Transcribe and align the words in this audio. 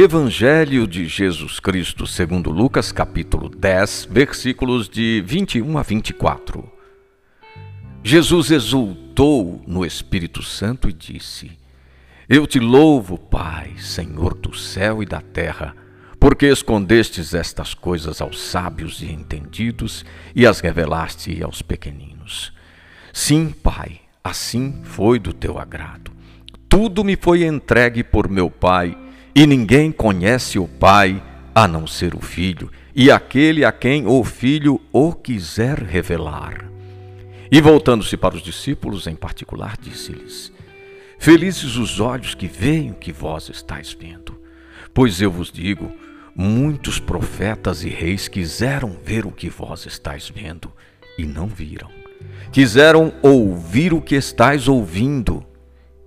Evangelho 0.00 0.86
de 0.86 1.08
Jesus 1.08 1.58
Cristo, 1.58 2.06
segundo 2.06 2.52
Lucas, 2.52 2.92
capítulo 2.92 3.48
10, 3.48 4.06
versículos 4.08 4.88
de 4.88 5.20
21 5.26 5.76
a 5.76 5.82
24. 5.82 6.70
Jesus 8.04 8.52
exultou 8.52 9.60
no 9.66 9.84
Espírito 9.84 10.40
Santo 10.40 10.88
e 10.88 10.92
disse: 10.92 11.50
Eu 12.28 12.46
te 12.46 12.60
louvo, 12.60 13.18
Pai, 13.18 13.72
Senhor 13.76 14.34
do 14.34 14.56
céu 14.56 15.02
e 15.02 15.04
da 15.04 15.20
terra, 15.20 15.74
porque 16.20 16.46
escondestes 16.46 17.34
estas 17.34 17.74
coisas 17.74 18.20
aos 18.20 18.40
sábios 18.40 19.02
e 19.02 19.06
entendidos 19.06 20.04
e 20.32 20.46
as 20.46 20.60
revelaste 20.60 21.42
aos 21.42 21.60
pequeninos. 21.60 22.52
Sim, 23.12 23.50
Pai, 23.50 24.00
assim 24.22 24.80
foi 24.84 25.18
do 25.18 25.32
teu 25.32 25.58
agrado. 25.58 26.12
Tudo 26.68 27.02
me 27.02 27.16
foi 27.16 27.44
entregue 27.44 28.04
por 28.04 28.28
meu 28.28 28.48
Pai 28.48 28.96
e 29.34 29.46
ninguém 29.46 29.92
conhece 29.92 30.58
o 30.58 30.66
Pai 30.66 31.22
a 31.54 31.66
não 31.66 31.86
ser 31.86 32.14
o 32.14 32.20
Filho, 32.20 32.70
e 32.94 33.10
aquele 33.10 33.64
a 33.64 33.72
quem 33.72 34.06
o 34.06 34.22
Filho 34.24 34.80
o 34.92 35.12
quiser 35.12 35.78
revelar. 35.78 36.70
E 37.50 37.60
voltando-se 37.60 38.16
para 38.16 38.36
os 38.36 38.42
discípulos 38.42 39.06
em 39.06 39.14
particular, 39.16 39.76
disse-lhes: 39.80 40.52
Felizes 41.18 41.76
os 41.76 41.98
olhos 41.98 42.34
que 42.34 42.46
veem 42.46 42.90
o 42.90 42.94
que 42.94 43.12
vós 43.12 43.48
estáis 43.48 43.92
vendo. 43.92 44.38
Pois 44.94 45.20
eu 45.20 45.30
vos 45.30 45.50
digo: 45.50 45.90
muitos 46.34 47.00
profetas 47.00 47.82
e 47.82 47.88
reis 47.88 48.28
quiseram 48.28 48.96
ver 49.04 49.26
o 49.26 49.32
que 49.32 49.48
vós 49.48 49.86
estáis 49.86 50.28
vendo 50.28 50.72
e 51.18 51.24
não 51.24 51.46
viram. 51.46 51.90
Quiseram 52.52 53.12
ouvir 53.22 53.92
o 53.92 54.00
que 54.00 54.14
estáis 54.14 54.68
ouvindo 54.68 55.44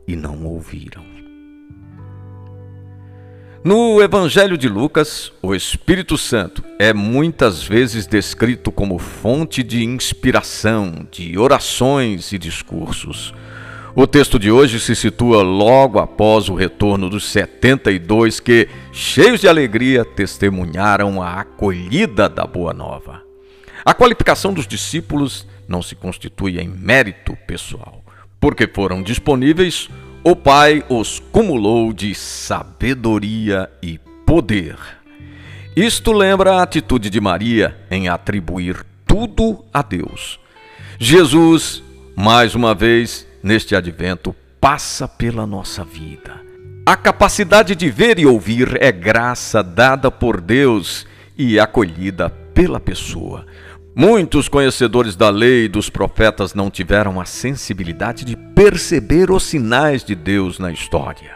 e 0.08 0.16
não 0.16 0.46
ouviram. 0.46 1.11
No 3.64 4.02
Evangelho 4.02 4.58
de 4.58 4.68
Lucas, 4.68 5.32
o 5.40 5.54
Espírito 5.54 6.18
Santo 6.18 6.64
é 6.80 6.92
muitas 6.92 7.62
vezes 7.62 8.08
descrito 8.08 8.72
como 8.72 8.98
fonte 8.98 9.62
de 9.62 9.84
inspiração, 9.84 11.08
de 11.12 11.38
orações 11.38 12.32
e 12.32 12.40
discursos. 12.40 13.32
O 13.96 14.08
texto 14.08 14.40
de 14.40 14.50
hoje 14.50 14.80
se 14.80 14.96
situa 14.96 15.44
logo 15.44 16.00
após 16.00 16.50
o 16.50 16.56
retorno 16.56 17.08
dos 17.08 17.26
72 17.26 18.40
que, 18.40 18.68
cheios 18.92 19.42
de 19.42 19.48
alegria, 19.48 20.04
testemunharam 20.04 21.22
a 21.22 21.42
acolhida 21.42 22.28
da 22.28 22.48
Boa 22.48 22.74
Nova. 22.74 23.22
A 23.86 23.94
qualificação 23.94 24.54
dos 24.56 24.66
discípulos 24.66 25.48
não 25.68 25.84
se 25.84 25.94
constitui 25.94 26.60
em 26.60 26.68
mérito 26.68 27.38
pessoal, 27.46 28.04
porque 28.40 28.68
foram 28.68 29.04
disponíveis 29.04 29.88
o 30.24 30.36
Pai 30.36 30.84
os 30.88 31.20
cumulou 31.20 31.92
de 31.92 32.14
sabedoria 32.14 33.70
e 33.82 34.00
poder. 34.26 34.78
Isto 35.76 36.12
lembra 36.12 36.54
a 36.54 36.64
atitude 36.64 37.10
de 37.10 37.20
Maria 37.20 37.76
em 37.90 38.08
atribuir 38.08 38.86
tudo 39.06 39.66
a 39.74 39.82
Deus. 39.82 40.40
Jesus, 41.00 41.82
mais 42.16 42.54
uma 42.54 42.76
vez, 42.76 43.26
neste 43.42 43.76
advento, 43.76 44.36
passa 44.60 45.08
pela 45.08 45.48
nossa 45.48 45.84
vida. 45.84 46.40
A 46.86 46.96
capacidade 46.96 47.76
de 47.76 47.90
ver 47.90 48.20
e 48.20 48.26
ouvir 48.26 48.78
é 48.80 48.92
graça 48.92 49.64
dada 49.64 50.12
por 50.12 50.40
Deus 50.40 51.08
e 51.36 51.60
acolhida 51.60 52.30
pela 52.54 52.80
pessoa. 52.80 53.46
Muitos 53.94 54.48
conhecedores 54.48 55.18
da 55.18 55.30
lei 55.30 55.66
e 55.66 55.68
dos 55.68 55.90
profetas 55.90 56.54
não 56.54 56.72
tiveram 56.72 57.20
a 57.20 57.26
sensibilidade 57.26 58.24
de 58.24 58.38
perceber 58.38 59.30
os 59.30 59.44
sinais 59.44 60.04
de 60.04 60.16
Deus 60.16 60.60
na 60.60 60.72
história. 60.72 61.36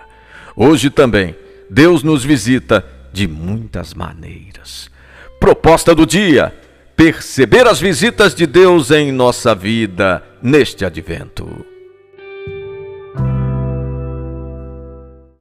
Hoje 0.56 0.90
também, 0.90 1.36
Deus 1.70 2.02
nos 2.02 2.24
visita 2.24 2.86
de 3.12 3.28
muitas 3.28 3.94
maneiras. 3.94 4.90
Proposta 5.38 5.94
do 5.94 6.06
dia: 6.06 6.56
perceber 6.96 7.68
as 7.68 7.80
visitas 7.80 8.34
de 8.34 8.48
Deus 8.48 8.90
em 8.90 9.12
nossa 9.12 9.54
vida 9.54 10.24
neste 10.42 10.86
advento. 10.86 11.75